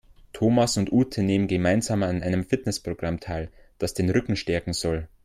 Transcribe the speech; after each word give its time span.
Thomas 0.33 0.77
und 0.77 0.91
Ute 0.91 1.21
nehmen 1.21 1.47
gemeinsam 1.47 2.01
an 2.01 2.23
einem 2.23 2.43
Fitnessprogramm 2.43 3.19
teil, 3.19 3.51
das 3.77 3.93
den 3.93 4.09
Rücken 4.09 4.35
stärken 4.35 4.73
soll. 4.73 5.07